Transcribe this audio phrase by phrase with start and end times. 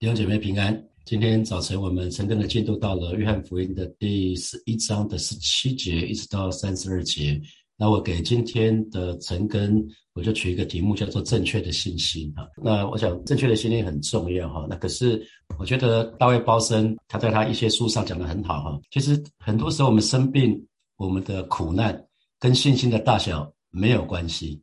[0.00, 0.82] 弟兄姐妹平安。
[1.04, 7.38] 今天早晨我们晨更的进度到了约翰福音的第十一章的十七节，一直到三十二节。
[7.76, 12.48] 那我给今天的晨更，我就取一个题目叫做“正确的信心”哈。
[12.56, 14.66] 那我想正确的信心很重要哈。
[14.70, 15.22] 那可是
[15.58, 18.80] 我觉得大卫包森他在他一些书上讲的很好哈。
[18.90, 20.58] 其实很多时候我们生病，
[20.96, 22.02] 我们的苦难
[22.38, 24.54] 跟信心的大小没有关系。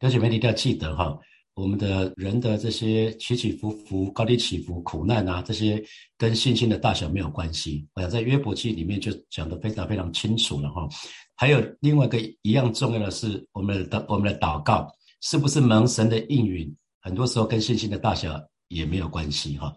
[0.00, 1.18] 弟兄姐妹一定要记得哈。
[1.56, 5.82] 我们的人的这些起起伏伏、高低起伏、苦难啊，这些
[6.18, 7.88] 跟信心的大小没有关系。
[7.94, 10.86] 我想在约伯记里面就讲得非常非常清楚了哈。
[11.34, 14.86] 还有另外一个一样重要的是，我们的我们的祷告
[15.22, 18.38] 是不是蒙神的应允，很多时候跟信心的大小
[18.68, 19.74] 也没有关系哈。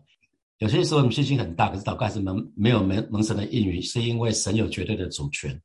[0.58, 5.58] 有些时候我们信心很大，可是祷告还是蒙没有蒙蒙神的应允，是因为神有绝对的主权。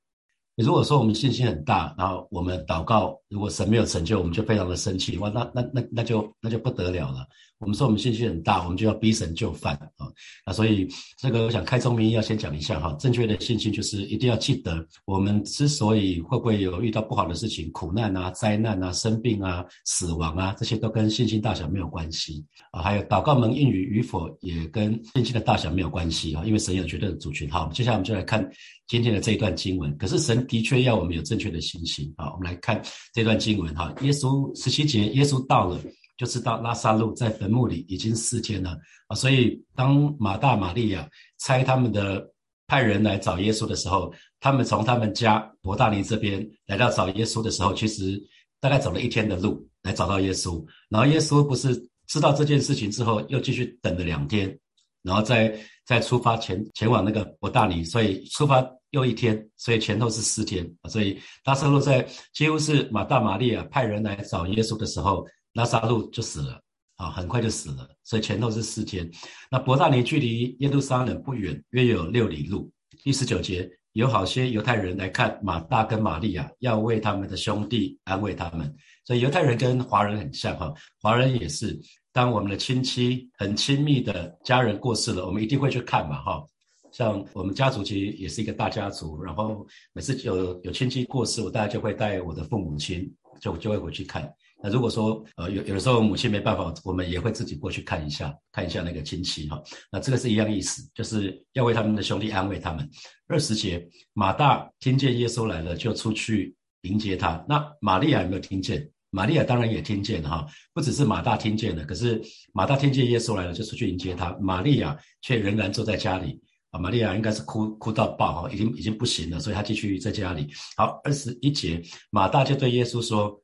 [0.56, 7.26] 如果说我们信心很大，然后我们祷告，如果神没有成就，我们就非常的生气，哇，那那那那就那就不得了了。
[7.64, 10.06] 我们说我们信心很大，我们就要逼神就范啊！
[10.46, 10.86] 那所以
[11.16, 22.82] 这个我想开宗明义要先讲一下哈，正确的信心就是一定要记得，我们之所以会不会有遇到不好的事情、苦难啊、灾难啊、生病啊、死亡啊，这些都跟信心大小没有关系啊。
[22.82, 27.48] 还有祷告门应允与否也跟信心的大小没有关系啊，因为神有绝对的主权。
[27.48, 28.46] 好，接下来我们就来看
[28.88, 29.96] 今天的这一段经文。
[29.96, 32.30] 可是神的确要我们有正确的信心啊。
[32.34, 32.82] 我们来看
[33.14, 35.80] 这段经文哈，耶稣十七节，耶稣到了。
[36.16, 42.24] 就知道拉萨路在坟墓里已经四天了啊，所以当马大、玛利亚猜他们的
[42.66, 48.22] 派人来找耶稣的时候，他们从他们家伯大尼这边来到找耶稣的时候，其实
[48.60, 50.64] 大概走了一天的路来找到耶稣。
[50.88, 51.74] 然后耶稣不是
[52.06, 54.56] 知道这件事情之后，又继续等了两天，
[55.02, 55.52] 然后再
[55.84, 60.64] 再出发前前往那个伯大尼，所以出发又一天，所以前后是四天。
[60.88, 65.26] 所以拉萨路在几乎是马大、马利亚派人来找耶稣的时候。
[65.54, 66.60] 拉萨路就死了
[66.96, 69.10] 啊，很快就死了，所以前头是四天。
[69.50, 72.70] 那伯大尼距离耶路撒冷不远，约有六里路。
[73.02, 78.72] 第十九节，有好些犹太人来看马大跟玛利亚，要为他们的兄弟安慰他们。
[79.04, 81.78] 所以犹太人跟华人很像哈，华人也是，
[82.12, 86.44] 当我们的亲戚很亲密的家人过世了，我们一定会去看嘛哈。
[86.94, 94.32] 像我们家族其实也是一个大家族，然后每次有有亲戚过世，我大概就会带我的父母亲，就就会回去看。
[94.62, 99.60] 那如果说呃有有的时候母亲没办法，我们也会自己过去看一下，看一下那个亲戚哈。
[99.90, 102.88] 那这个是一样意思，就是要为他们的兄弟安慰他们。
[103.26, 107.44] 二十节，马大听见耶稣来了，就出去迎接他。
[107.48, 108.88] 那玛利亚有没有听见？
[109.10, 112.20] 玛利亚当然也听见了哈，不只是马大听见了，可是
[112.52, 114.32] 马大听见耶稣来了，就出去迎接他。
[114.40, 116.40] 玛利亚却仍然坐在家里
[116.74, 116.78] 啊。
[116.78, 120.52] 玛利亚应该是哭哭到爆哈，已经已经不行了，所以她继续在家里。
[120.76, 121.80] 好，二十一节，
[122.10, 123.40] 马大就对耶稣说。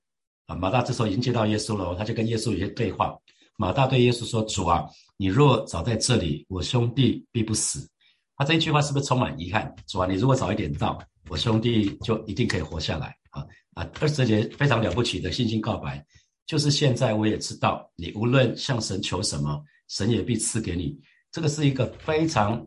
[0.47, 3.17] 啊马大这时候已经接到耶稣了，他就跟耶稣有些对话。
[3.57, 4.85] 马大对耶稣说：“主啊，
[5.17, 7.89] 你若早在这里，我兄弟必不死。”
[8.37, 9.73] 他这一句话是不是充满遗憾？
[9.87, 10.99] 主啊，你如果早一点到，
[11.29, 13.15] 我兄弟就一定可以活下来。
[13.31, 13.89] 啊啊！
[14.01, 16.05] 二十节非常了不起的信心告白，
[16.49, 20.99] 就是现在我也知道，你无论向神求什么，神也必赐给你。
[21.31, 22.61] 这个是一个非常。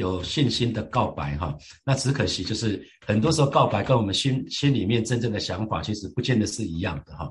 [0.00, 7.30] 有信心的告白哈，那只可惜就是很多时候告白跟我们心心里面真正的想法其实不见得是一样的哈。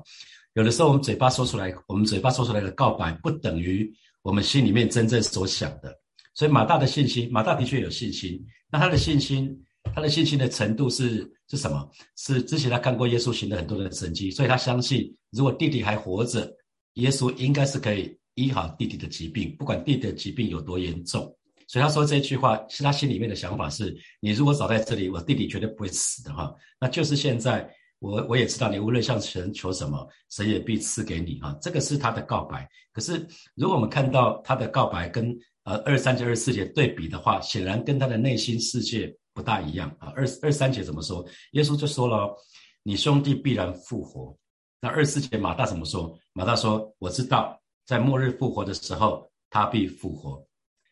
[0.54, 3.92] 有的时候我们嘴巴说出来，我们嘴巴说出来的告白不等于
[4.22, 5.94] 我们心里面真正所想的。
[6.34, 9.54] 所以马大的信心，马大的确有信心，那他的信心，
[9.94, 11.88] 他的信心的程度是是什么？
[12.16, 16.50] 是之前他看过耶稣行的很多的神迹，所以他相信如果弟弟还活着，
[16.94, 21.36] 耶稣应该是可以医好弟弟的疾病，不管弟弟的疾病有多严重。
[21.70, 26.52] 所以他说这句话是他心里面的想法是：你如果早在这里，我弟弟绝对不会死的哈。
[26.80, 31.56] 那就是现在，我我也知道你无论向神求什么，神也必赐给你哈。
[31.62, 32.68] 这个是他的告白。
[32.92, 35.32] 可是如果我们看到他的告白跟
[35.62, 40.12] 呃二三节、二四节对比的话，显然跟他的内心世界不大一样啊。
[40.16, 41.24] 二二三节怎么说？
[41.52, 42.34] 耶稣就说了：
[42.82, 44.36] 你兄弟必然复活。
[44.80, 46.18] 那二四节马大怎么说？
[46.32, 47.56] 马大说：我知道
[47.86, 50.44] 在末日复活的时候，他必复活。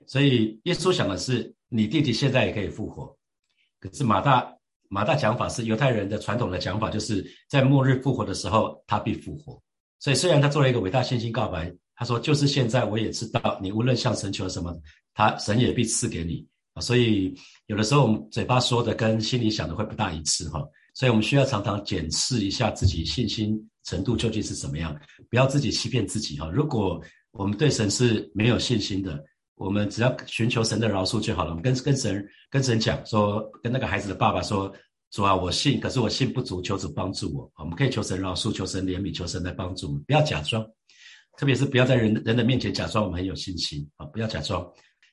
[0.08, 3.16] 所以耶稣想的是，你弟弟现在也可以复活。
[3.78, 4.52] 可是马大
[4.88, 9.62] 马大讲法是犹太人的传统的讲法，就是在末日复活的时候，他必复活。
[10.00, 14.74] 所以虽然他做了一个伟大信心告白，他说就是现在我也知道，你无论向神求什么，
[15.12, 16.80] 他神也必赐给你啊。
[16.80, 17.34] 所以
[17.66, 20.66] 有的时候我们嘴巴说的跟心里想的会不大一致哈。
[20.94, 26.50] 所以我们需要常常检视一下自己信心程度究竟是怎么样，不要自己欺骗自己哈。
[26.50, 27.00] 如果
[27.30, 29.22] 我们对神是没有信心的，
[29.58, 31.50] 我们只要寻求神的饶恕就好了。
[31.50, 34.72] 我们跟跟神跟神讲说，跟那个孩子的爸爸说
[35.10, 40.02] ：“主啊，我信，可是我信不足，求主帮助我。”我们可以求神饶恕，求神怜悯，求神来帮助我们。
[40.04, 40.64] 不要假装，
[41.36, 44.06] 特别是不要在人人的面前假装我们很有信心啊！
[44.06, 44.66] 不要假装，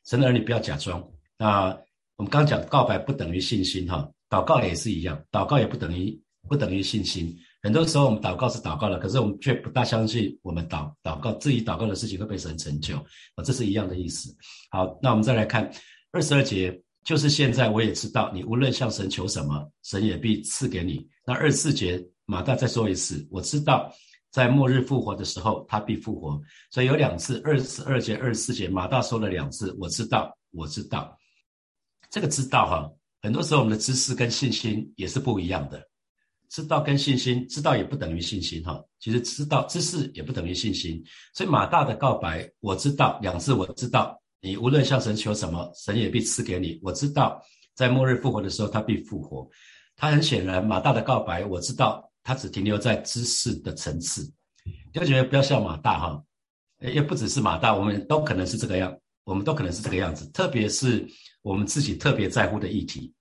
[0.05, 1.03] 神的儿女不要假装。
[1.37, 1.67] 那
[2.15, 7.35] 我们刚讲告白不等于信心哈，祷告也是一样，祷告也不等于不等于信心。
[7.65, 12.95] 很多时候我们祷告是祷告了，可是我们却不大相信我们祷祷告自己祷告的事情会被神成就
[13.33, 14.31] 啊，这是一样的意思。
[14.69, 15.67] 好，那我们再来看
[16.11, 21.03] 二十二节，就是现在我也知道，你无论向神求什么，神也必赐给你。
[21.25, 23.91] 那二十四节马大再说一次，我知道。
[24.31, 26.39] 在末日复活的时候，他必复活。
[26.69, 31.17] 所以有两次，二十二节、二十四节，马大说了两次：“我知道，我知道。”
[32.11, 32.91] 这个知道哈，
[33.21, 35.81] 很多时候我们的知识跟信心也是不一样的。
[36.55, 38.81] 知道跟信心，知道也不等于信心哈。
[39.01, 41.03] 其实知道知识也不等于信心。
[41.33, 44.17] 所以马大的告白：“我知道。”两次，我知道。
[44.39, 46.79] 你无论向神求什么，神也必赐给你。
[46.81, 47.41] 我知道，
[47.73, 49.45] 在末日复活的时候，他必复活。
[49.97, 54.31] 他很显然，马大的告白：“我知道。”他只停留在知识的层次，
[54.93, 56.23] 就觉得不要像马大哈，
[56.79, 60.25] 也不只是马大，我们都可能是这个样，我们都可能是这个样子。
[60.31, 61.05] 特别是
[61.43, 63.13] 我们自己特别在乎的议题，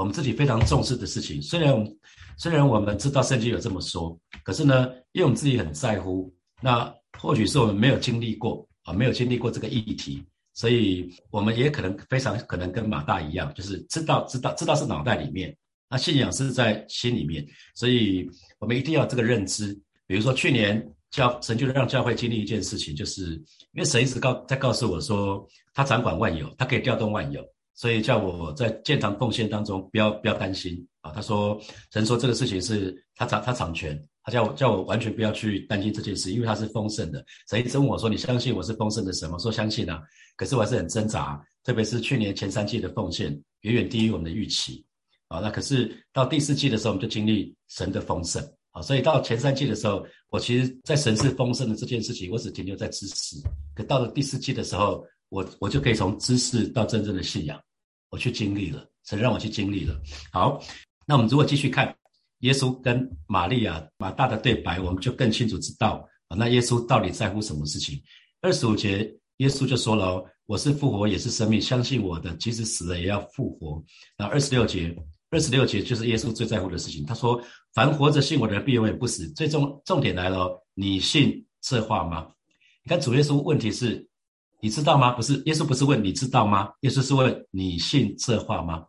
[0.00, 1.40] 我们自己非常重视的事情。
[1.42, 1.98] 虽然我们
[2.38, 6.32] 虽然我们知道圣经有这么说，可是呢，因为我们自己很在乎，
[6.62, 10.24] 那或许是我们没有经历过啊，没有经历过这个议题，
[10.54, 15.54] 所以我们也可能非常可能跟马大一样，就是知道知道知道是脑袋里面。
[15.90, 18.26] 那信仰是在心里面，所以
[18.58, 19.78] 我们一定要这个认知。
[20.06, 23.34] 比如说去年教神就让教会经历一件事情，就是
[23.74, 27.44] 因为神一直告在告诉我说，他掌管万有，他可以调动万有，
[27.80, 31.10] 所以叫我在建堂奉献当中不要不要担心啊。
[31.12, 31.58] 他说
[31.90, 37.24] 神说这个事情是他掌他掌权，他叫我叫我完全不要去担心这件事，因为他是丰盛的。
[37.48, 39.38] 神一直问我说你相信我是丰盛的神吗？
[39.38, 40.02] 说相信啊，
[40.36, 43.32] 可是我还是很挣扎，特别是去年前三季的奉献
[43.62, 44.84] 远远低于我们的预期。
[45.28, 53.36] 啊，那可是到第四季的时候，我们就经历神的丰盛啊，所以到前三季的时候，我其实，在神是丰盛的这件事情，我只停留在知识。
[53.74, 57.58] 可到了第四季的时候，我我就可以从知识到真正的信仰，
[58.10, 60.00] 我去经历了，神让我去经历了。
[60.32, 60.62] 好，
[61.06, 61.96] 那我们如果继续看
[62.40, 68.00] 耶稣跟玛利亚马大的对白，我们就更清楚知道啊，那耶稣到底在乎什么事情？
[68.42, 73.82] 二十五节，耶稣就说了：“我是复活，也是生命，相信我的，即使死了也要复活。”
[74.18, 74.94] 那二十六节。
[75.32, 77.06] 二十六节就是耶稣最在乎的事情。
[77.06, 77.40] 他说
[77.72, 82.26] ：“凡活着信我的人，必永远不死。”最重重点来了，你信这话吗？
[82.82, 84.04] 你看主耶稣问题是：
[84.62, 85.12] 你知道吗？
[85.12, 86.70] 不是耶稣不是问你知道吗？
[86.80, 88.86] 耶稣是问你信这话吗？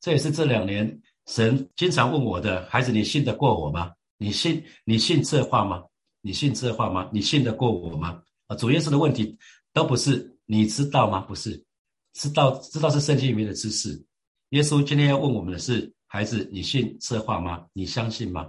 [0.00, 3.92] 这也是这两年神经常问我的孩子：你信得过我吗？
[4.16, 5.82] 你信你信这话吗？
[6.20, 7.08] 你信这话吗？
[7.12, 8.22] 你信得过我吗？
[8.46, 9.36] 啊，主耶稣的问题
[9.72, 11.20] 都不是你知道吗？
[11.20, 11.62] 不是，
[12.14, 14.00] 知道知道是圣经里面的知识。
[14.50, 17.66] 耶稣今天要问我们的是：孩子，你信这话吗？
[17.72, 18.46] 你相信吗？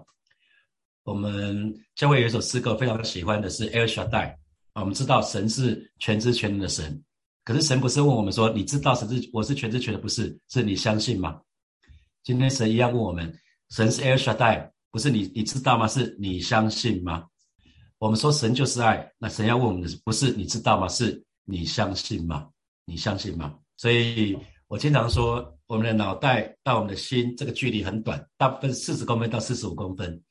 [1.04, 4.36] 我们教会有一首诗歌非常喜欢的是 El Shaddai，
[4.80, 7.04] 我们知道神是全知全能的神，
[7.44, 10.38] 可是神不是问我们说：你知道神是我是全知全能，不是？
[10.50, 11.42] 是你相信吗？
[12.24, 13.32] 今天神一样问我们：
[13.70, 15.88] 神是 El Shaddai，不是你你知道吗？
[15.88, 17.26] 是你相信吗？
[17.98, 20.88] 我们说神就是爱，那神要问我们的不是你知道吗？
[20.88, 22.48] 是你相信吗？
[22.86, 23.56] 你相信吗？
[23.78, 24.38] 所以。
[24.70, 30.22] 我经常说，我们的脑袋到我们的心这个距离很短，大部分四十公分到四十五公分。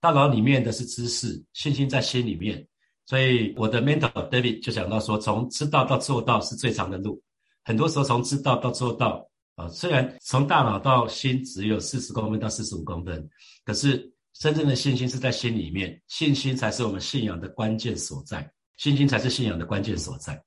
[0.00, 2.66] 大脑里面的是知识，信心在心里面。
[3.08, 7.18] 所以我的 mentor David 就讲到说，从知道到做到是最长的路。
[7.64, 13.26] 很多时候从知道到做到啊，虽然从大脑到心只有四十公分到四十五公分，
[13.64, 20.38] 可是真正的信心是在心里面，信心才是我们信仰的关键所在，信心才是信仰的关键所在。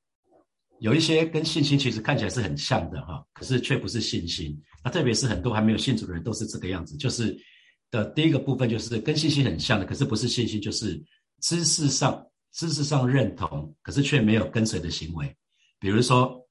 [0.81, 4.55] 有一些跟信心其实看起来是很像的哈，可是却不是信心。
[4.83, 7.35] 那特别是很多还没有信主的人都是这个样子，就是
[7.89, 11.01] 的第一个部分就是跟信心很像的，可是不是信心，就是
[11.41, 15.35] 知识上知识上认同，可是却没有跟随的行为。
[15.79, 16.45] 比如说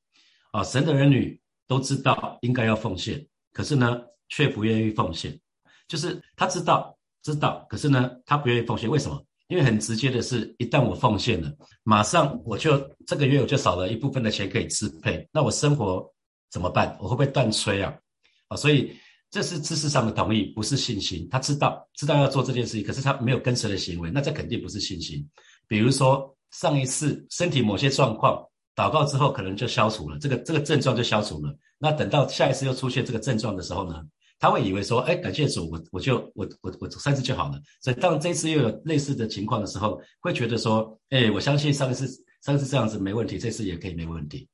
[0.52, 5.38] 啊，神的儿女都知道应该要奉献，可是呢却不愿意奉献，
[5.86, 9.24] 就是他知道知道，可是呢他不愿意奉献，为什么？
[9.48, 11.52] 因为很直接的是，一旦我奉献了，
[11.82, 16.08] 马上我就这个月我就少了一部分的钱可以支配，那我生活
[16.50, 16.96] 怎么办？
[17.00, 17.92] 我会不会断炊啊？
[18.46, 18.96] 啊，所以
[19.28, 21.28] 这是知识上的同意，不是信心。
[21.28, 25.28] 他知道知道要做这件事情，可是他没有跟随的行为，那这肯定不是信心。
[25.70, 31.56] 比如说上一次身体某些状况，祷告之后可能就消除了，这个这个症状就消除了。
[31.78, 34.02] 那等到下一次又出现这个症状的时候呢？
[34.40, 37.60] 他会以为说，哎，感谢主，我我就我我我三次就好了。
[37.80, 42.08] 所以当这次又有类似的情况的时候，会觉得说，哎，我相信上一次
[42.42, 44.48] 上一次这样子没问题，这次也可以没问题。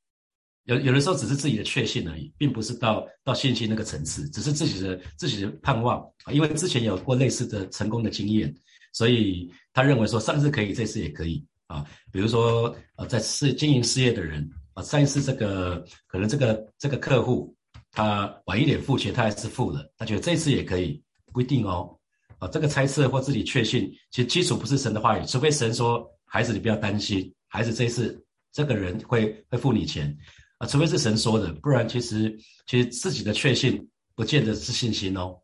[0.64, 6.04] 有有的时候只是自己的确信而已，并不是到到信心那个层次，只是自己的自己的盼望。
[6.32, 8.52] 因为之前有过类似的成功的经验，
[8.96, 11.84] 所以他认为说上次可以，这次也可以啊。
[12.10, 17.54] 比如说呃，在事经营事业的人啊，上一次这个可能这个这个客户
[17.92, 21.94] 他晚一点付钱，他还是付了，他觉得这次也可以，不一定哦。
[22.38, 30.16] 啊，这个猜测或自己确信，其实基础不是神的话语，除非神说孩子你不要担心，孩子这一次这个人会会付你钱
[30.56, 32.34] 啊，除非是神说的，不然其实
[32.66, 35.36] 其实自己的确信不见得是信心哦。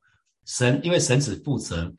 [0.46, 1.94] 神因为神只负责，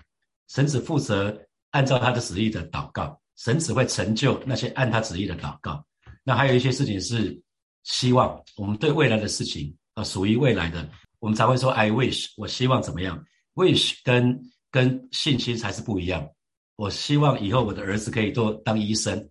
[0.47, 1.35] 神只负责
[1.71, 5.83] 按照他的旨意的祷告，神只会成就那些按他旨意的祷告。
[6.23, 7.41] 那还有一些事情是
[7.83, 10.87] 希望我们对未来的事情啊，属于未来的，
[11.19, 13.23] 我们才会说 I wish，我希望怎么样
[13.55, 16.27] ？wish 跟跟信心才是不一样。
[16.75, 19.29] 我希望以后我的儿子可以做当医生，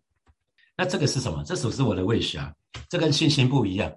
[0.76, 1.42] 那这个是什么？
[1.44, 2.52] 这属是我的 wish 啊，
[2.88, 3.92] 这跟信心不一样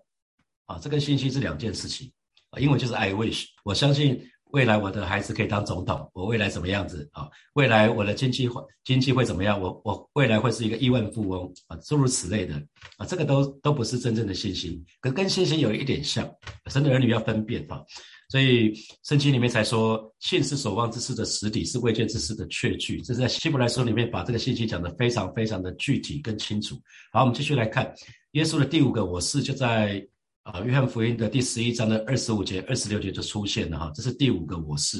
[0.65, 2.11] 啊，这跟信心是两件事情
[2.51, 2.59] 啊。
[2.59, 4.29] 英文就是 I wish，我相信。
[4.55, 7.27] 未来我的孩子可以当总统，我未来怎么样子啊？
[7.55, 9.59] 未来我的经济会经济会怎么样？
[9.59, 12.55] 我我未来会是一个亿万富翁啊，诸如此类的
[12.95, 16.25] 啊，这个都都不是真正的信心，可跟信心有一点像。
[16.67, 17.83] 神的儿女要分辨哈，
[18.29, 23.01] 所以圣经里面才说，信是所望之事的实底，是未见之事的确据。
[23.01, 26.79] 这是在希伯来书里面把这个信息讲得非常非常的具体跟清楚。
[27.11, 27.93] 好，我们继续来看
[28.31, 30.01] 耶稣的第五个我是就在。
[30.45, 34.99] 啊，约翰福音的第十一章的二十五节、二十六节就出现了哈，这是第五个我是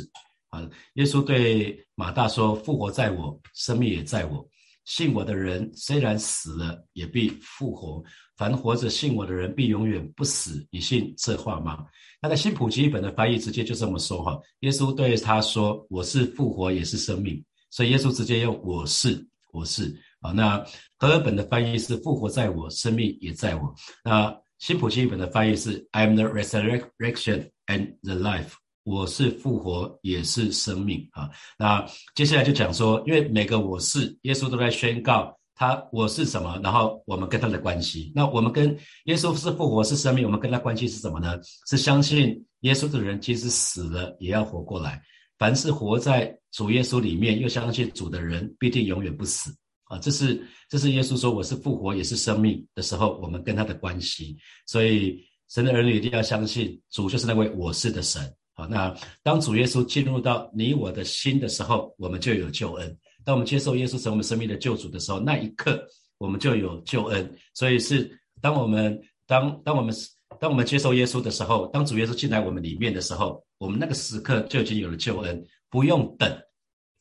[0.50, 0.68] 啊。
[0.96, 4.44] 耶稣对马大说：“复活在我，生命也在我。
[4.86, 8.04] 信我的人虽然死了，也必复活；
[8.36, 10.66] 凡活着信我的人，必永远不死。
[10.72, 11.86] 你信这话吗？”
[12.20, 14.40] 那个新普及本的翻译直接就这么说哈。
[14.62, 19.24] 耶稣对他说：“我是复活，也是生命。”所以耶稣直接用“我是，
[19.54, 20.32] 我是”啊。
[20.32, 20.58] 那
[20.98, 23.72] 和尔本的翻译是“复活在我，生命也在我”。
[24.04, 31.30] 那新普金本的翻译是 "I'm the resurrection and the life"，我是复活，也是生命啊。
[31.58, 31.86] 那
[32.16, 38.12] 接下来就讲说，因为每个我是耶稣都在宣告他我是什么，然后我们跟他的关系。
[38.16, 41.38] 那我们跟耶稣是复活是生命，我们跟他关系是什么呢？
[41.68, 45.02] 是相信耶稣的人，即使死了也要活过来。
[45.38, 49.54] 凡是活在主耶稣里面，又相信主的人，必定永远不死。
[50.00, 54.38] 这是这是耶稣说我是复活也是生命的时候，我们跟他的关系。
[54.66, 58.22] 所以神的儿女一定要相信主就是那位我是的神。
[58.54, 62.98] 好，那当主耶稣进入到你我的心的时候，我们就有救恩。
[63.26, 65.86] 当我们接受耶稣成为我们生命的救主的时候，那一刻
[66.18, 67.38] 我们就有救恩。
[67.54, 68.10] 所以是
[68.42, 68.98] 当我们
[69.28, 69.94] 当当我们
[70.40, 76.32] 当我们接受耶稣的时候，当主耶稣进来我们里面的时候，我们那个时刻就已经有了救恩，不用等，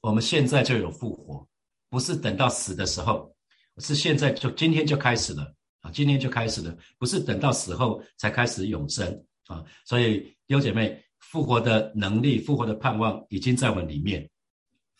[0.00, 1.46] 我们现在就有复活。
[1.94, 3.32] 不是等到死的时候，
[3.78, 5.88] 是现在就今天就开始了啊！
[5.92, 9.06] 今天就开始了，不是等到死后才开始永生
[9.46, 9.62] 啊！
[9.84, 14.28] 所以弟兄姐妹，复活的能力、复活的盼望已经在我们里面，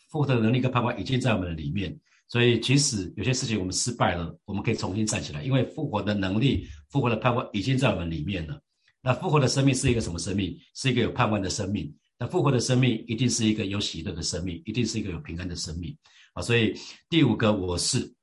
[0.09, 1.99] 复活的能力跟盼望已经在我们的里面。
[2.29, 8.57] 所以，即使有些事情我们失败了，我们可以重新站起来，因为复活的能力、复活的盼望已经在我们里面了。
[9.01, 10.57] 那复活的生命是一个什么生命？
[10.73, 11.93] 是一个有盼望的生命。
[12.17, 15.95] 那复活的生命一定是一个有喜乐的生命，一定是一个有平安的生命。
[16.33, 16.73] 啊，所以
[17.09, 18.13] 第五个我是，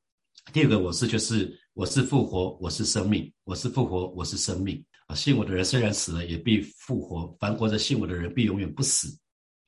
[0.53, 4.83] 第五个我是就是我是复活，我是生命，我是复活，我是生命。
[5.07, 9.09] 啊，信我的人虽然死了，也必复活；凡活着信我的人，必永远不死。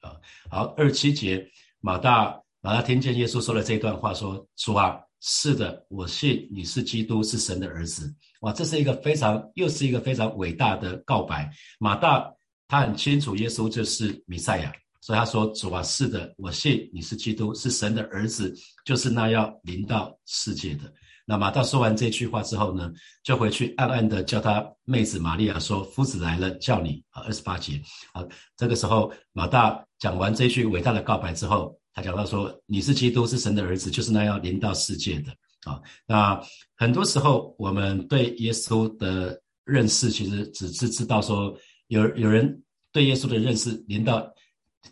[0.01, 0.17] 啊，
[0.51, 1.47] 好，二七节，
[1.81, 8.15] 马大马大听见耶稣说了这一段话，说：主啊，是的，我信你是基督，是神的儿子。
[8.41, 11.51] 哇，这是一个非常又是一个非常伟大的告白。
[11.79, 12.34] 马大
[12.69, 14.73] 他很清楚耶稣就是弥赛亚。
[15.01, 18.55] 所以他说：“主啊，是的，我信你是基督，是神的儿子，
[18.87, 20.91] 就是那要临到世界的。”
[21.29, 22.91] 那马大说完这句话之后呢，
[23.23, 27.79] 就回去暗暗的叫他妹子玛利亚说：“夫子来了，叫你。”啊，二十八节。
[28.15, 28.25] 啊，
[28.57, 35.31] 这个时候马大讲完这句伟大的告白之后，他讲到说：“你是基督，是神的儿子，就是那要临到世界的。”
[35.71, 36.41] 啊，那
[36.77, 41.55] 很多时候我们对耶稣的认识，其实只是知道说
[41.95, 44.33] 有有人对耶稣的认识临到。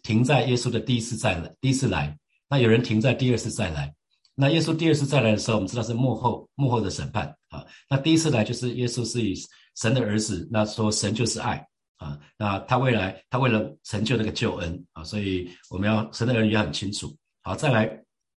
[0.02, 2.18] 停在耶稣的第一次再来，第一次来，
[2.48, 3.94] 那有人停在第二次再来。
[4.34, 7.62] 那耶稣第二次再来的时候，我们知道是幕后幕后的审判啊。
[7.90, 9.34] 那第一次来就是耶稣是以
[9.76, 11.62] 神的儿子，那说神就是爱
[11.98, 12.18] 啊。
[12.38, 17.14] 那他未来他为了成就那个救恩啊，所以我们要神的儿女要很清楚。
[17.42, 17.86] 好，再来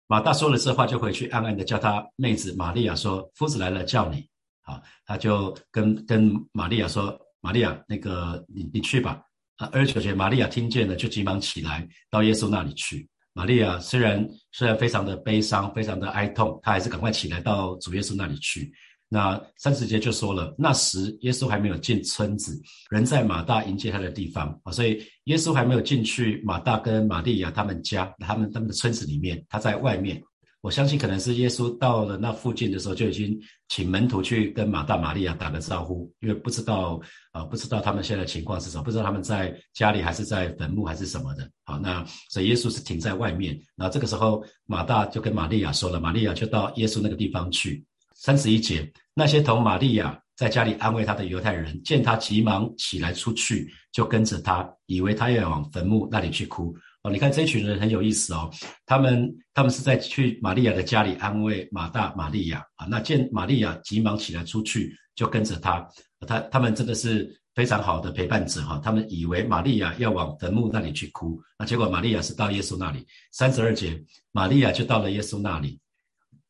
[0.09, 4.28] 马大说了这话，就回去暗暗的叫他妹子玛利亚说：“夫子来了，叫你。”
[4.66, 9.21] 啊，他就跟跟玛利亚说：“玛利亚，那个你你去吧。”
[9.57, 13.07] 啊，二十九节，玛利亚听见了，就急忙起来到耶稣那里去。
[13.35, 18.73] 玛利亚虽然虽然非常的悲伤，非常的哀痛，她还是赶快起来到主耶稣那里去。
[19.09, 22.61] 那三十节就说了，那时耶稣还没有进村子，
[22.91, 30.21] 人在马大迎接他的地方啊，所以耶稣还没有进去马大跟玛利亚他们家，他们他们的村子里面，他在外面。
[30.64, 36.99] 我相信可能是耶稣到了那附近的时候，就已经请门徒去跟马大、玛利亚打个招呼，因为不知道
[37.33, 41.47] 啊，不知道他们现在情况是什么，不知道他们在家里还是在坟墓还是什么的。
[41.64, 43.61] 好，那所以耶稣是停在外面。
[43.76, 47.85] 然后这个时候，马大就跟玛利亚说了，玛利亚就到耶稣那个地方去。
[48.14, 56.75] 三十一节，那些同玛利亚在家里安慰他的犹太人，见他急忙起来出去，就跟着他，以为他要往坟墓那里去哭。
[57.05, 58.51] 哦，你看这群人很有意思哦，
[58.87, 62.87] 他们他们是在去玛利亚的家里安慰马大、玛利亚啊。
[62.87, 65.87] 那见玛利亚急忙起来出去，就跟着他。
[66.27, 68.81] 他他们真的是非常好的陪伴者哈。
[68.83, 73.07] 他们以为玛利亚要往坟墓那里去哭，那结果玛利亚是到耶稣那里。
[73.33, 75.79] 三十二节，玛利亚就到了耶稣那里，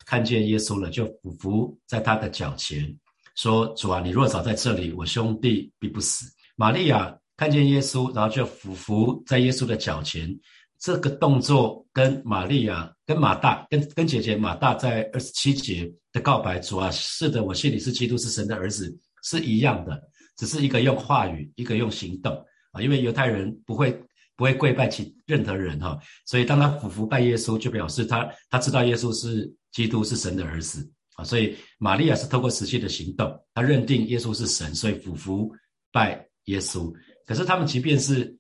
[0.07, 2.97] 看见耶稣了，就俯伏在他的脚前，
[3.35, 7.13] 说：“主啊，你若早在这里，我兄弟必不死。”玛利亚。
[7.37, 10.39] 看见耶稣，然后就俯伏在耶稣的脚前。
[10.81, 19.99] 这个动作跟玛利亚、跟马大、跟跟姐姐马大在二十七节的告白，主啊，是的，我信你是基督，是神的儿子，是一样的，
[20.37, 22.35] 只是一个用话语，一个用行动
[22.73, 22.83] 啊。
[22.83, 23.99] 因为犹太人不会
[24.37, 31.25] 不会跪拜其任何人哈，所以当他俯伏拜耶稣，就表示他他知道耶稣是基督，是神的儿子啊。
[31.25, 35.51] 所以玛利亚是透过实际的行动，他认定耶稣是神，所以俯伏
[35.91, 36.93] 拜耶稣。
[37.27, 38.37] 可是他们即便是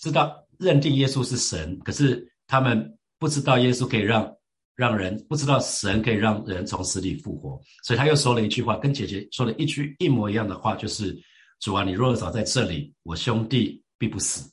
[0.00, 4.34] 知道认定耶稣是神，可是他们不知道耶稣可以让
[4.74, 11.16] 让人不知道神可以让人从死里复活，所以他又说了一句话，跟姐姐说了一句一模一样的话，就是
[11.60, 14.50] 主啊，你若早在这里，我兄弟必不死。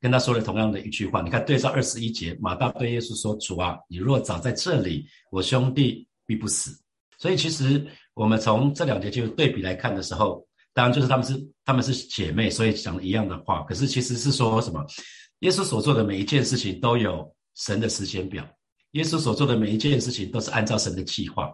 [0.00, 6.78] 跟他说了同样的一句话，你看对照二十一节，马大对耶稣说：“主啊，你若早在这里，我兄弟必不死。”
[7.18, 7.84] 所以其实
[8.14, 10.47] 我们从这两节就对比来看的时候。
[10.78, 13.64] 当然，就是他们是他们是姐妹，所以讲一样的话。
[13.64, 14.86] 可是其实是说什么？
[15.40, 18.46] 耶稣所做的每一件事情都有神的时间表，
[18.92, 21.50] 耶稣所做的每一件事情都是按照神的计划。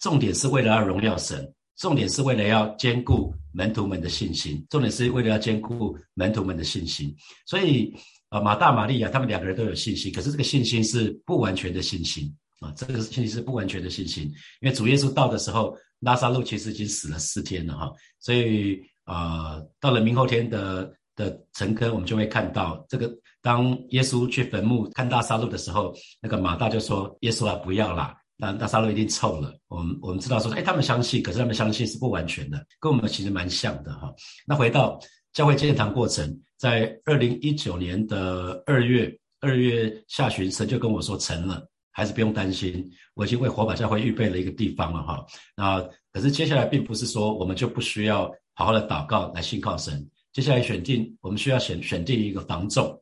[0.00, 7.16] 重点是为了要荣耀神，重点是为了要兼顾门徒们的信心，重点是为了要兼顾门徒们的信心。
[7.46, 7.90] 所以，
[8.28, 12.30] 呃，马大、玛利亚他们两个人都有信心，可是这个信心是不完全的信心
[12.62, 14.24] 啊，这个信息是不完全的信心，
[14.60, 15.76] 因为主耶稣到的时候。
[16.02, 23.08] 拉萨路其实已经死了四天了哈，所以呃，到了明后天的的晨更，我们就会看到这个。
[23.40, 34.12] 当耶稣去坟墓看拉萨路的时候，那个马大就说：“耶稣啊，不要啦，那拉萨路一定臭了。”我们我们知道说，哎，他们相信，可是他们相信是不完全的，跟我们其实蛮像的哈。
[34.44, 34.98] 那回到
[35.32, 41.64] 教会建堂过程，在二零一九年的二月二月下旬，神就跟我说成了。
[41.92, 45.24] 还是不用担心，我已经为火把教会预备了一个地方了哈。
[45.54, 50.04] 那可是接下来并不是说我们就不需要好好的祷告来信靠神。
[50.32, 52.98] 接下来选定，我们需要选选定一个房仲，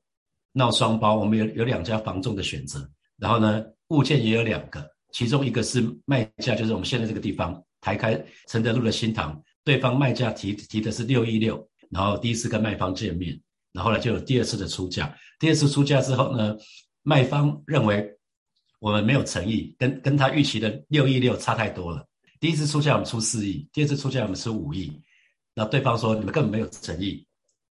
[0.53, 1.15] 闹双包。
[1.15, 2.85] 我们有有两家房仲的选择，
[3.17, 13.41] 然后呢，物件也有两个，其中一个是卖价，就是我们现在这个地方台开承德路的新塘，对方卖价提提的是六一六，然后第一次跟卖方见面，
[13.73, 15.17] 然后呢就有第二次的出价。
[15.39, 16.57] 第二次出价之后呢，
[17.05, 18.17] 卖方认为。
[18.81, 22.05] 我们没有诚意，跟跟他预期的六亿六差太多了。
[22.41, 24.91] 第一次出价我们出四亿，第二次出价我们出五亿，
[25.55, 27.25] 那对方说你们根本没有诚意，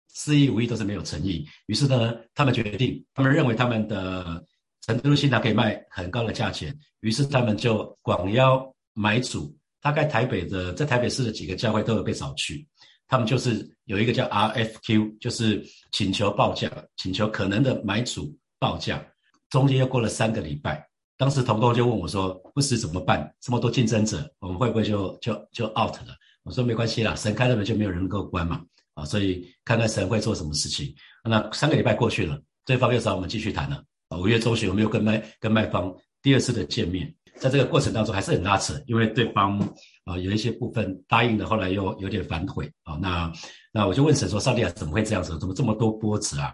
[0.09, 1.47] 四亿五亿都是没有诚意。
[1.67, 4.43] 于是呢，他们决定，他们认为他们的
[4.81, 12.67] 成都新塘可以卖很高的价钱，于是他们就广邀买主，大概台北的在台北市的几个教会都有被找去，
[13.07, 15.63] 他们就是有一个叫 RFQ，就是
[15.93, 19.07] 请求报价，请求可能的买主报价，
[19.51, 20.89] 中间又过了三个礼拜。
[21.17, 23.33] 当时童工就问我说：“不死怎么办？
[23.41, 28.61] 这么多竞争者，我们会不会就就就 out 了？”我说：“没关系啦，神开了门就没有人能够关嘛。
[28.95, 30.95] 啊，所以看看神会做什么事情。
[31.25, 33.83] 那三个礼拜过去了，对方又找我们继续谈了。
[34.19, 39.59] 五月中旬，我们又跟卖跟卖方第二次的见面，在这个过程当中还是很拉扯，因为对方
[40.05, 42.95] 啊有一些部分答应的，后来又有点反悔啊。
[43.01, 43.33] 那
[43.73, 45.37] 那我就问神说：上帝啊，怎么会这样子？
[45.39, 46.53] 怎么这么多波折啊？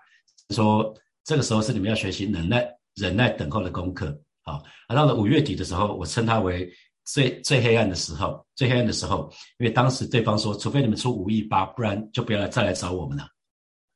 [0.55, 0.95] 说
[1.25, 4.19] 这个时候是你们要学习忍耐、忍耐等候的功课。”
[4.51, 6.69] 好，而到了五月底的时候，我称它为
[7.05, 13.29] 最最黑暗的时候，最黑暗的时候，因为当时对方说，除非你们出五亿八，不然就不要来再来找我们了。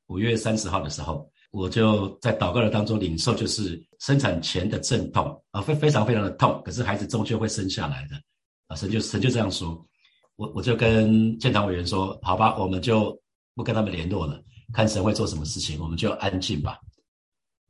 [0.06, 8.16] 五月三十号的时候，我就在祷告的当中领受，就是生产前的阵痛啊，非非常非常的痛，可是孩子终究会生下来的
[8.68, 9.86] 啊，神就神就这样说，
[10.36, 13.18] 我我就跟建堂委员说，好吧，我们就
[13.54, 16.78] 不跟他们联络了，看神会做什么事情，我们就安静吧，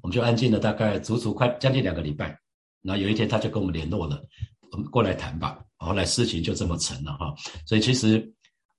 [0.02, 2.38] 我们就安静了大概足足快将近两个礼拜。
[2.84, 4.22] 然后有一天他就跟我们联络了，
[4.70, 5.58] 我们过来谈吧。
[5.78, 7.34] 后来事情就这么成了哈。
[7.66, 8.16] 所以其实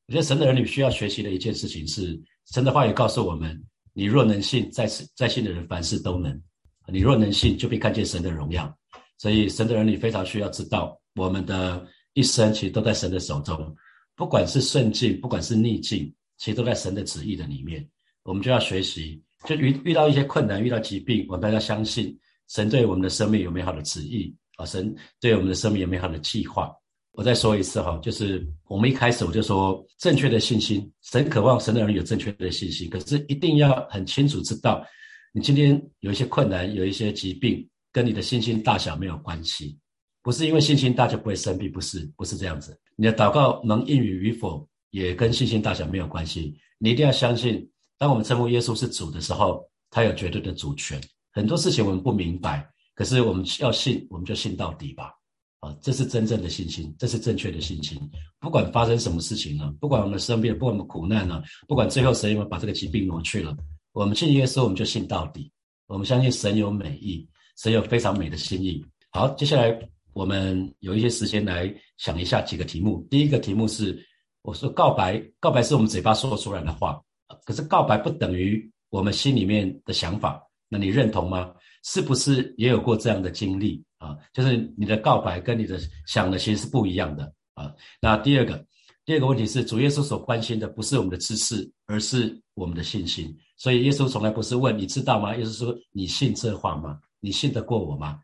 [0.07, 2.17] 我觉得神的儿女需要学习的一件事情是，
[2.53, 3.61] 神的话语告诉我们：
[3.93, 6.41] 你若能信，在在信的人凡事都能。
[6.87, 8.71] 你若能信，就必看见神的荣耀。
[9.17, 13.75] 所以神的儿女非常需要知道，我们的一生其实都在神的手中，
[14.15, 17.87] 不管是顺境，不管是逆境，其实都在神的旨意的里面。
[18.23, 22.15] 我们就要学习，就遇遇到一些困难，遇到疾病，我们要相信
[22.47, 26.71] 神对我们的生命有美好的旨意啊，神对我们的生命有美好的计划。
[27.11, 34.85] 我再说一次哈，就是我们一开始我就说正确的信心，神渴望神的人有正确的信心，可是一定要很清楚知道，
[35.31, 39.77] 你今天有一些困难，有一些疾病，跟你的信心大小没有关系，
[40.21, 42.77] 不是因为信心大就不会生病，不是，不是这样子。
[42.97, 46.53] 你的祷告能应允与否，也跟信心大小没有关系。
[46.77, 47.65] 你一定要相信，
[47.97, 50.99] 当我们称呼耶稣是主的时候，他有绝对的主权。
[51.35, 55.11] 很多事情我们不明白，可是我们要信，我们就信到底吧。
[55.59, 57.99] 啊，这是真正的信心，这是正确的信心。
[58.39, 63.53] 不管发生什么事情呢，不管我们生病，不管我们苦难呢，不管最后神有没有把这个疾病挪去了，
[63.91, 65.51] 我们信耶稣，我们就信到底。
[65.87, 68.81] 我们相信神有美意，神有非常美的心意。
[69.11, 69.77] 好，接下来
[70.13, 73.05] 我们有一些时间来想一下几个题目。
[73.09, 74.01] 第一个题目是，
[74.41, 77.01] 我说告白，告白是我们嘴巴说出来的话，
[77.43, 80.41] 可是告白不等于我们心里面的想法。
[80.69, 81.53] 那你认同吗？
[81.83, 83.83] 是不是也有过这样的经历？
[83.97, 87.71] 啊，就是你的告白跟你的想的其实是不一样的啊。
[88.01, 88.65] 那第二个，
[89.05, 93.35] 第二个问题是，主耶稣所关心的不是我们的知识，而是我们的信心。
[93.57, 95.35] 所以耶稣从来不是问你知道吗？
[95.35, 96.99] 耶稣说你信这话吗？
[97.19, 98.19] 你信得过我吗？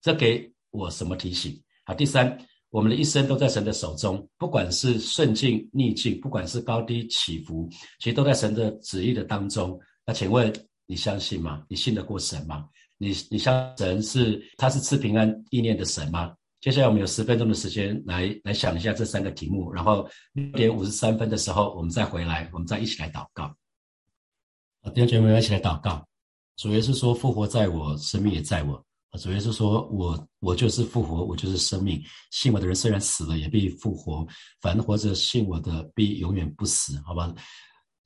[0.00, 1.58] 这给我什么提醒？
[1.84, 2.38] 好，第三，
[2.70, 9.78] 我们的一生都在神的手中，不管是顺境逆境，不管是高低起伏，其实都在神的旨意的当中。
[10.06, 10.50] 那请问
[10.88, 11.62] 你相信吗？
[11.68, 12.66] 你信得过神吗？
[12.96, 16.34] 你你相神是他是赐平安意念的神吗？
[16.60, 23.44] 接下来我们有十分钟的时间来来想一下这三个题目，然后六点五十三分的时候我们再回来，我们再一起来祷告。
[24.80, 26.04] 啊，弟兄姐妹们一起来祷告。
[26.56, 28.82] 主耶稣说：“复活在我，生命也在我。”，
[29.20, 32.02] 主耶稣说：“我我就是复活，我就是生命。
[32.32, 34.26] 信我的人虽然死了，也必复活；
[34.60, 37.32] 凡活着信我的，必永远不死。”好吧。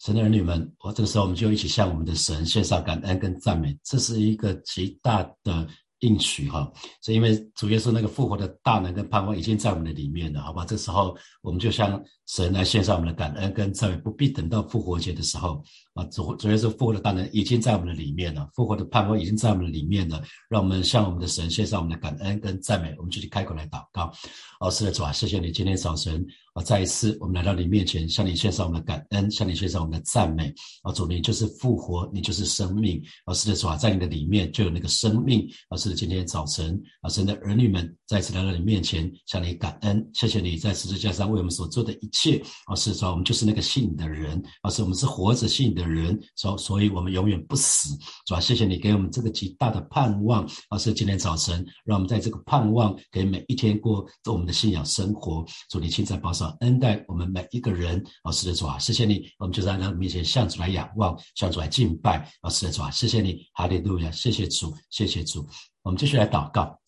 [0.05, 5.67] 神的儿女们，我这个时候我们就一起向我们的神献上感恩跟赞美，这是一个极大的。
[6.03, 6.69] 应许哈，
[7.01, 10.65] 所以因为主耶稣那个复活的大能跟盼望已经在我们的里面了，好吧？
[10.67, 15.63] 这时候我们就向神来献上我们的感恩跟赞美，不必等到复活节的时候
[15.95, 16.05] 啊。
[16.05, 20.23] 主主耶稣复活的大能已经在我们的里面了，复活的盼望已经在我们的里面了。
[20.51, 24.13] 让我们向我们的神献上我们的感恩跟赞美，我们就去开口来祷告。
[24.61, 26.25] 哦，是的，主啊，谢谢你今天早晨
[26.55, 30.53] 啊，再一次我们来到你面前，向你献上我们的感恩，向你献上我们的赞美。
[30.83, 33.03] 啊，主你就是复活，你就是生命。
[33.25, 35.49] 啊，是的，主啊，在你的里面就有那个生命。
[35.69, 35.93] 啊，是。
[36.03, 42.75] 今天早晨啊，神的儿女们再次来到你面前，向你感恩，谢谢你在十字架上为我们所做的一切啊！
[42.75, 50.79] 是说我们就是那个信的人啊，是我们是活着信的的人，所所以我们永远不死，主要谢谢你给我们这个极大的盼望啊！
[50.79, 58.31] 是今天早晨，让我们在这个盼望给每一天过我们的信仰生活，主你亲自保守恩待我们每一个人啊！
[58.31, 62.49] 是的，主啊，谢谢你，我们就在他面前向主来仰望，向主来敬拜啊！
[62.51, 65.47] 是的，主啊，谢谢你，哈利路亚，谢谢主，谢谢主。
[65.83, 66.79] 我们继续来祷告，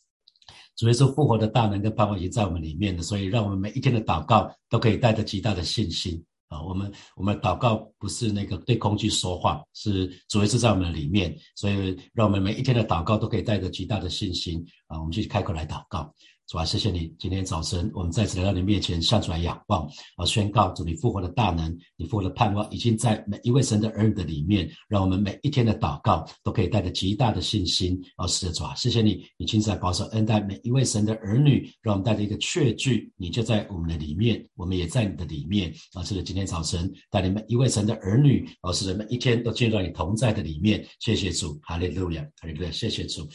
[0.77, 6.63] 主耶稣复活的大能跟盼望已经在我们里面了，所以让我们每一天的祷告都可以带着极大的信心啊！
[6.63, 14.99] 我们我们祷告不是那个对空气说话，是主耶稣在我们里面，所以让我们每一天的祷告都可以带着极大的信心啊！
[14.99, 16.15] 我们就开口来祷告。
[16.47, 17.11] 主啊，谢谢你！
[17.19, 27.99] 今天早晨，我们再次来到你面前，向主来仰望，啊，宣告主你复活的大能，你复活的盼望，已经在每一位神的儿女的里面，让我们每一天的祷告都可以带着极大的信心。
[28.17, 29.25] 啊，是的，主啊，谢谢你！
[29.39, 35.73] 你亲自来保守恩待每一位神的儿女，让我们带着一个确据，你就在我们的里面，我们也在你的里面。
[35.95, 40.87] 啊，是的，今天早晨带领每一位神的儿女，啊，是的，每一天都进入到你同在的里面。
[41.01, 43.27] 谢谢主，哈利路亚，哈利路亚，谢谢主。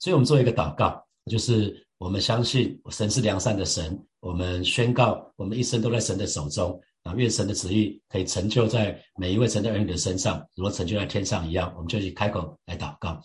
[0.00, 1.82] 所以我们做一个祷告，就是。
[1.98, 7.14] 我们相信神是良善的神，我们宣告我们一生都在神的手中啊！
[7.16, 13.18] 愿神的旨意可以成就在每一位神的儿女的身上，如果成就在天上一样，我们就去开口来祷告。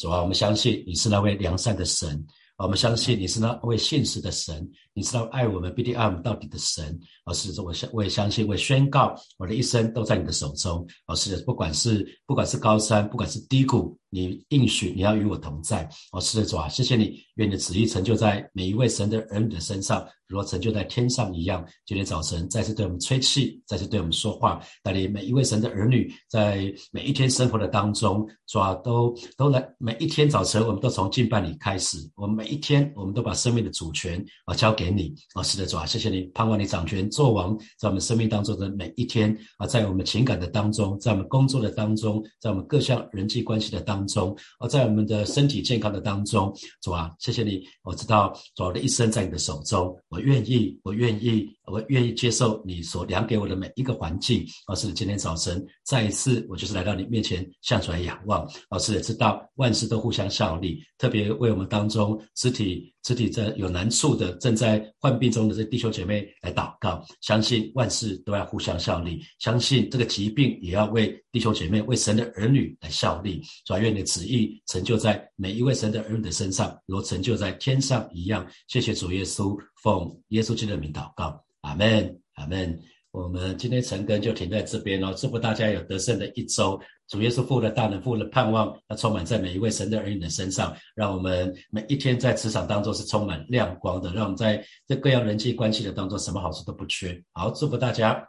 [0.00, 4.68] 主啊，我们相信你是那位良善的神，我们相信你是那位信实的神。
[4.92, 21.66] 你知道爱我们必定爱我们到底的神，而是我相我也相信，我宣告我的一生都在你的手中，而是不管是不管是高山，不管是低谷，你应许你要与我同在，而是的主啊，谢谢你，愿你的旨意成就在每一位神的儿女的身上，如成就在天上一样。
[21.84, 34.84] 今天早晨再次对我们吹气，再次对我们说话，带领每一位神的儿女在每一天生活的当中，主啊，都都来每一天早晨，我们都从敬拜你开始，我们每一天我们都把生命的主权啊交给。
[34.94, 54.44] 你啊，是的主啊，谢谢你，盼望你掌权做王，在我们生命当中的每一天啊，在我们情感的当中，在我们工作的当中，在我们各项人际关系的当中中，而在我们的身体健康的当中，主啊，谢谢你，我知道主我的一生在你的手中，我愿意，我愿意，我愿意接受你所量给我的每一个环境。
[54.66, 58.48] 老师，今天早晨再一次，我就是来到你面前，向出来仰望。
[58.68, 73.42] 老师也知道万事都互相效力，特别为我们当中肢体肢体在有难处的、正在患病中的这弟兄姐妹来祷告，相信万事都要互相效力，相信这个疾病也要为弟兄姐妹、为神的儿女来效力。
[73.64, 78.46] 转愿你的旨意成就在每一位神的儿女的身上，如成就在天上一样。
[78.68, 82.80] 谢谢主耶稣，奉耶稣基督的名祷告，阿门，阿门。
[83.10, 86.80] 我们今天晨更就停在这边哦，祝福大家有得胜的一周。
[87.06, 97.22] 主耶稣父的大能、父的盼望，要充满在每一位神的儿女的身上，让我们每一天在职场当中是充满亮光的，让我们在这各样人际关系的当中，什么好处都不缺。
[97.32, 98.26] 好，祝福大家。